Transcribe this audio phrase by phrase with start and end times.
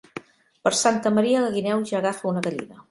[0.67, 2.77] Per Santa Maria la guineu ja agafa una gallina.